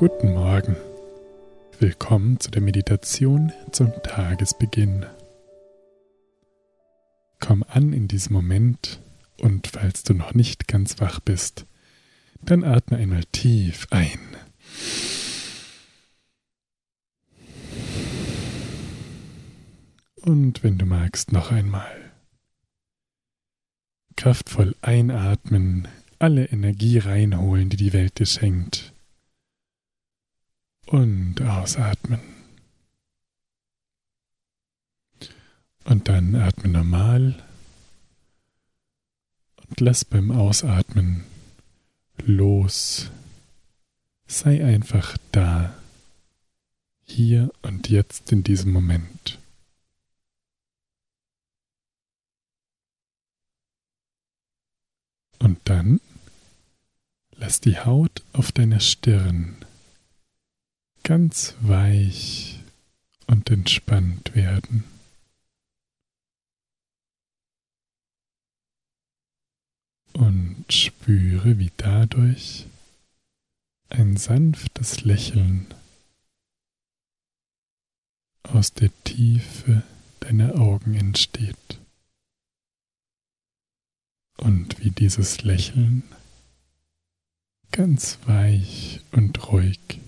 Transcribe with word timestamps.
Guten 0.00 0.32
Morgen. 0.32 0.76
Willkommen 1.78 2.40
zu 2.40 2.50
der 2.50 2.62
Meditation 2.62 3.52
zum 3.70 3.92
Tagesbeginn. 4.02 5.04
Komm 7.38 7.62
an 7.68 7.92
in 7.92 8.08
diesem 8.08 8.32
Moment 8.32 8.98
und 9.42 9.66
falls 9.66 10.02
du 10.02 10.14
noch 10.14 10.32
nicht 10.32 10.68
ganz 10.68 11.02
wach 11.02 11.20
bist, 11.20 11.66
dann 12.40 12.64
atme 12.64 12.96
einmal 12.96 13.24
tief 13.30 13.88
ein. 13.90 14.18
Und 20.22 20.64
wenn 20.64 20.78
du 20.78 20.86
magst, 20.86 21.30
noch 21.30 21.52
einmal. 21.52 22.10
Kraftvoll 24.16 24.74
einatmen, 24.80 25.88
alle 26.18 26.46
Energie 26.46 26.96
reinholen, 26.96 27.68
die 27.68 27.76
die 27.76 27.92
Welt 27.92 28.18
dir 28.18 28.24
schenkt 28.24 28.89
und 30.90 31.40
ausatmen. 31.40 32.20
Und 35.84 36.08
dann 36.08 36.34
atme 36.34 36.68
normal 36.68 37.42
und 39.56 39.80
lass 39.80 40.04
beim 40.04 40.30
Ausatmen 40.30 41.24
los. 42.18 43.10
Sei 44.26 44.64
einfach 44.64 45.16
da, 45.32 45.74
hier 47.04 47.50
und 47.62 47.88
jetzt 47.88 48.30
in 48.30 48.44
diesem 48.44 48.72
Moment. 48.72 49.38
Und 55.38 55.58
dann 55.64 56.00
lass 57.32 57.60
die 57.60 57.78
Haut 57.78 58.22
auf 58.32 58.52
deiner 58.52 58.80
Stirn 58.80 59.56
ganz 61.10 61.56
weich 61.62 62.60
und 63.26 63.50
entspannt 63.50 64.36
werden. 64.36 64.84
Und 70.12 70.66
spüre, 70.72 71.58
wie 71.58 71.72
dadurch 71.76 72.68
ein 73.88 74.16
sanftes 74.16 75.02
Lächeln 75.02 75.74
aus 78.44 78.72
der 78.72 78.92
Tiefe 79.02 79.82
deiner 80.20 80.60
Augen 80.60 80.94
entsteht. 80.94 81.80
Und 84.36 84.78
wie 84.78 84.92
dieses 84.92 85.42
Lächeln 85.42 86.04
ganz 87.72 88.20
weich 88.26 89.00
und 89.10 89.50
ruhig 89.50 90.00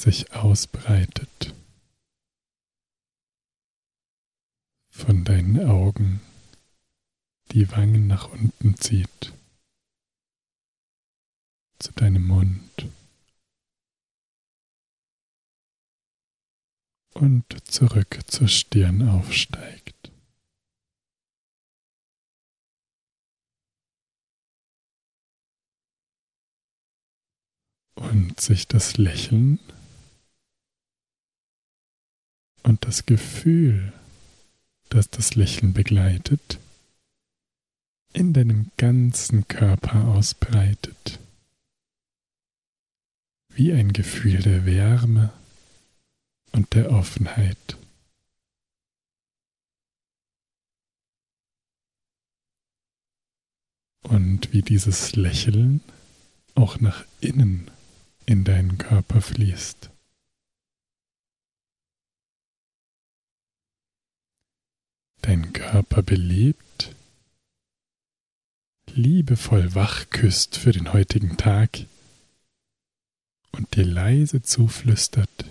sich 0.00 0.32
ausbreitet, 0.32 1.54
von 4.88 5.24
deinen 5.24 5.68
Augen 5.68 6.20
die 7.52 7.70
Wangen 7.70 8.06
nach 8.06 8.30
unten 8.30 8.76
zieht, 8.76 9.34
zu 11.78 11.92
deinem 11.92 12.26
Mund 12.26 12.88
und 17.12 17.44
zurück 17.70 18.20
zur 18.26 18.48
Stirn 18.48 19.06
aufsteigt. 19.06 20.10
Und 27.96 28.40
sich 28.40 28.66
das 28.66 28.96
Lächeln 28.96 29.58
und 32.70 32.86
das 32.86 33.04
Gefühl, 33.04 33.92
das 34.90 35.10
das 35.10 35.34
Lächeln 35.34 35.72
begleitet, 35.72 36.60
in 38.12 38.32
deinem 38.32 38.70
ganzen 38.76 39.48
Körper 39.48 40.04
ausbreitet. 40.04 41.18
Wie 43.48 43.72
ein 43.72 43.92
Gefühl 43.92 44.40
der 44.40 44.66
Wärme 44.66 45.32
und 46.52 46.72
der 46.76 46.92
Offenheit. 46.92 47.76
Und 54.04 54.52
wie 54.52 54.62
dieses 54.62 55.16
Lächeln 55.16 55.80
auch 56.54 56.78
nach 56.78 57.04
innen 57.20 57.68
in 58.26 58.44
deinen 58.44 58.78
Körper 58.78 59.20
fließt. 59.20 59.90
Dein 65.22 65.52
Körper 65.52 66.02
belebt, 66.02 66.94
liebevoll 68.86 69.74
wach 69.74 70.10
küsst 70.10 70.56
für 70.56 70.72
den 70.72 70.92
heutigen 70.92 71.36
Tag 71.36 71.86
und 73.52 73.76
dir 73.76 73.84
leise 73.84 74.42
zuflüstert, 74.42 75.44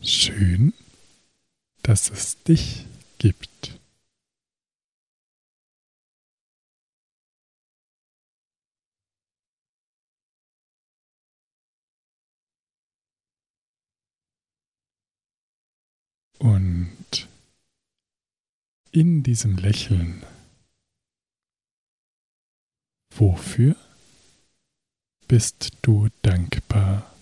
schön, 0.00 0.72
dass 1.82 2.10
es 2.10 2.42
dich 2.42 2.86
gibt. 3.18 3.78
Und 16.38 17.28
in 18.94 19.24
diesem 19.24 19.56
Lächeln. 19.56 20.24
Wofür 23.10 23.74
bist 25.26 25.72
du 25.82 26.08
dankbar? 26.22 27.12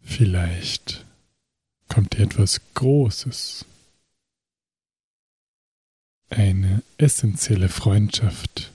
Vielleicht 0.00 1.04
kommt 1.88 2.14
dir 2.14 2.22
etwas 2.22 2.62
Großes, 2.72 3.66
eine 6.30 6.82
essentielle 6.96 7.68
Freundschaft, 7.68 8.72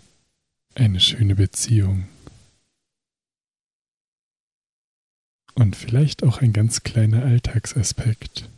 eine 0.75 0.99
schöne 0.99 1.33
Beziehung 1.33 2.07
und 5.61 5.75
vielleicht 5.75 6.23
auch 6.23 6.41
ein 6.41 6.53
ganz 6.53 6.81
kleiner 6.81 7.23
Alltagsaspekt. 7.23 8.49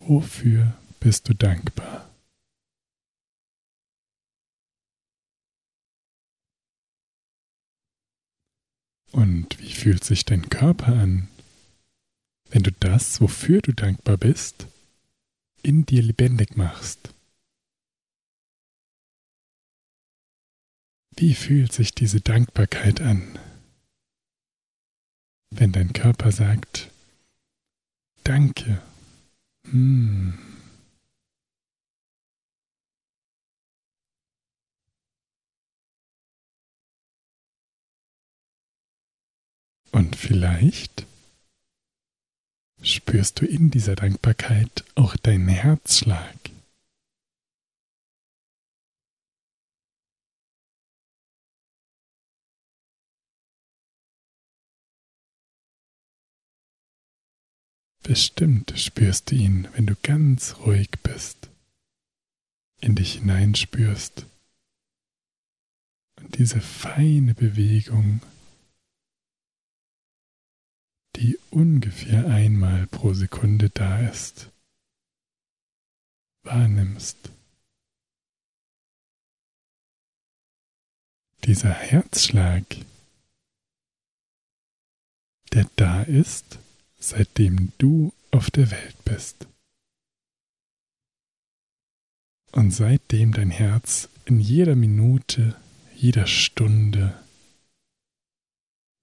Wofür 0.00 0.76
bist 1.00 1.28
du 1.28 1.34
dankbar? 1.34 2.10
Und 9.12 9.58
wie 9.60 9.72
fühlt 9.72 10.04
sich 10.04 10.24
dein 10.24 10.48
Körper 10.50 10.88
an, 10.94 11.28
wenn 12.50 12.62
du 12.62 12.72
das, 12.72 13.20
wofür 13.20 13.62
du 13.62 13.72
dankbar 13.72 14.16
bist, 14.16 14.66
in 15.62 15.86
dir 15.86 16.02
lebendig 16.02 16.56
machst? 16.56 17.15
Wie 21.16 21.34
fühlt 21.34 21.72
sich 21.72 21.92
diese 21.92 22.20
Dankbarkeit 22.20 23.00
an, 23.00 23.38
wenn 25.50 25.72
dein 25.72 25.92
Körper 25.92 26.30
sagt, 26.30 26.90
Danke. 28.26 28.82
Hm. 29.70 30.36
Und 39.92 40.16
vielleicht 40.16 41.06
spürst 42.82 43.40
du 43.40 43.46
in 43.46 43.70
dieser 43.70 43.94
Dankbarkeit 43.94 44.84
auch 44.96 45.16
deinen 45.16 45.46
Herzschlag. 45.46 46.34
Bestimmt 58.06 58.72
spürst 58.78 59.32
du 59.32 59.34
ihn, 59.34 59.66
wenn 59.72 59.86
du 59.86 59.96
ganz 60.00 60.58
ruhig 60.58 60.90
bist, 61.02 61.50
in 62.80 62.94
dich 62.94 63.14
hineinspürst 63.14 64.26
und 66.20 66.38
diese 66.38 66.60
feine 66.60 67.34
Bewegung 67.34 68.20
die 71.16 71.36
ungefähr 71.50 72.26
einmal 72.26 72.86
pro 72.86 73.12
Sekunde 73.12 73.70
da 73.70 73.98
ist, 74.08 74.50
wahrnimmst. 76.44 77.32
Dieser 81.42 81.72
Herzschlag, 81.72 82.64
der 85.52 85.68
da 85.74 86.02
ist, 86.02 86.60
seitdem 86.98 87.72
du 87.78 88.12
auf 88.30 88.50
der 88.50 88.70
Welt 88.70 88.96
bist. 89.04 89.46
Und 92.52 92.70
seitdem 92.70 93.32
dein 93.32 93.50
Herz 93.50 94.08
in 94.24 94.40
jeder 94.40 94.76
Minute, 94.76 95.56
jeder 95.94 96.26
Stunde, 96.26 97.22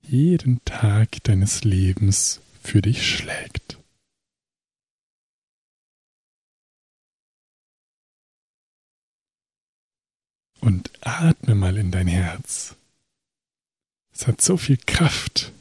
jeden 0.02 0.64
Tag 0.66 1.24
deines 1.24 1.64
Lebens 1.64 2.42
für 2.62 2.82
dich 2.82 3.08
schlägt. 3.08 3.78
Und 10.60 10.92
atme 11.02 11.56
mal 11.56 11.78
in 11.78 11.92
dein 11.92 12.08
Herz. 12.08 12.76
Es 14.14 14.28
hat 14.28 14.42
so 14.42 14.58
viel 14.58 14.78
Kraft. 14.78 15.52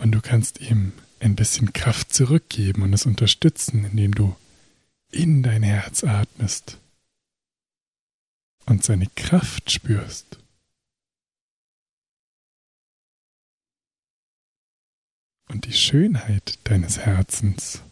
Und 0.00 0.12
du 0.12 0.22
kannst 0.22 0.60
ihm 0.62 0.92
ein 1.20 1.36
bisschen 1.36 1.74
Kraft 1.74 2.14
zurückgeben 2.14 2.82
und 2.82 2.94
es 2.94 3.04
unterstützen, 3.04 3.84
indem 3.84 4.14
du 4.14 4.34
in 5.10 5.42
dein 5.42 5.62
Herz 5.62 6.04
atmest 6.04 6.78
und 8.64 8.82
seine 8.82 9.08
Kraft 9.14 9.70
spürst. 9.70 10.38
Und 15.48 15.66
die 15.66 15.74
Schönheit 15.74 16.58
deines 16.64 17.00
Herzens. 17.00 17.82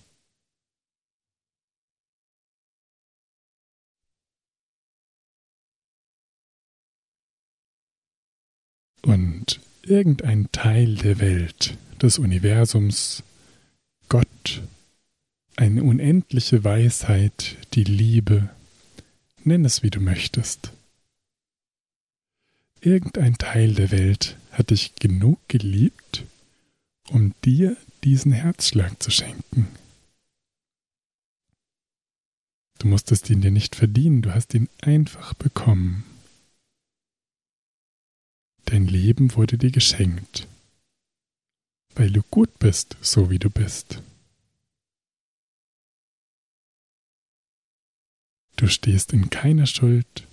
Und 9.03 9.61
irgendein 9.83 10.51
Teil 10.53 10.95
der 10.95 11.19
Welt, 11.19 11.77
des 11.99 12.19
Universums, 12.19 13.23
Gott, 14.09 14.63
eine 15.57 15.83
unendliche 15.83 16.65
Weisheit, 16.65 17.57
die 17.75 17.85
Liebe, 17.85 18.49
nenn 19.45 19.65
es 19.65 19.83
wie 19.83 19.91
du 19.91 20.01
möchtest. 20.01 20.73
Irgendein 22.81 23.39
Teil 23.39 23.75
der 23.75 23.91
Welt 23.91 24.37
hat 24.53 24.71
dich 24.71 24.95
genug 24.97 25.41
geliebt, 25.49 26.25
um 27.09 27.35
dir 27.45 27.77
diesen 28.05 28.33
Herzschlag 28.33 29.03
zu 29.03 29.11
schenken. 29.11 29.69
Du 32.79 32.87
musstest 32.87 33.29
ihn 33.29 33.41
dir 33.41 33.51
nicht 33.51 33.75
verdienen, 33.75 34.23
du 34.23 34.33
hast 34.33 34.55
ihn 34.55 34.69
einfach 34.81 35.35
bekommen. 35.35 36.05
Dein 38.67 38.87
Leben 38.87 39.35
wurde 39.35 39.59
dir 39.59 39.73
geschenkt, 39.73 40.47
weil 41.99 42.13
du 42.13 42.23
gut 42.23 42.61
bist, 42.61 42.97
so 43.01 43.29
wie 43.29 43.41
du 43.41 43.51
bist. 43.51 44.01
Du 48.55 48.69
stehst 48.69 49.13
in 49.13 49.31
keiner 49.31 49.67
Schuld. 49.67 50.27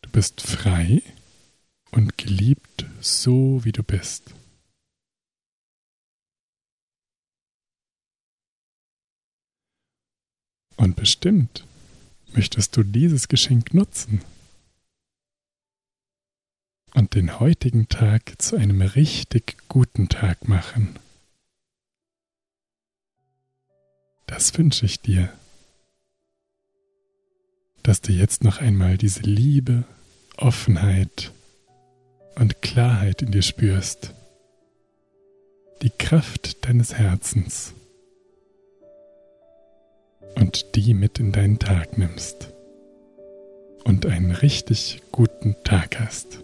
Du 0.00 0.10
bist 0.10 0.40
frei 0.40 1.02
und 1.90 2.16
geliebt 2.16 2.86
so, 3.00 3.62
wie 3.64 3.72
du 3.72 3.82
bist. 3.82 4.34
Und 10.76 10.96
bestimmt 10.96 11.66
möchtest 12.32 12.76
du 12.76 12.82
dieses 12.82 13.28
Geschenk 13.28 13.74
nutzen 13.74 14.22
und 16.96 17.14
den 17.14 17.38
heutigen 17.38 17.88
Tag 17.88 18.42
zu 18.42 18.56
einem 18.56 18.82
richtig 18.82 19.56
guten 19.68 20.08
Tag 20.08 20.48
machen. 20.48 20.98
Das 24.26 24.58
wünsche 24.58 24.86
ich 24.86 25.00
dir 25.00 25.32
dass 27.86 28.00
du 28.00 28.10
jetzt 28.10 28.42
noch 28.42 28.60
einmal 28.60 28.98
diese 28.98 29.20
Liebe, 29.20 29.84
Offenheit 30.36 31.30
und 32.34 32.60
Klarheit 32.60 33.22
in 33.22 33.30
dir 33.30 33.42
spürst, 33.42 34.12
die 35.82 35.90
Kraft 35.90 36.66
deines 36.66 36.94
Herzens 36.94 37.74
und 40.34 40.74
die 40.74 40.94
mit 40.94 41.20
in 41.20 41.30
deinen 41.30 41.60
Tag 41.60 41.96
nimmst 41.96 42.48
und 43.84 44.04
einen 44.04 44.32
richtig 44.32 45.00
guten 45.12 45.54
Tag 45.62 46.00
hast. 46.00 46.40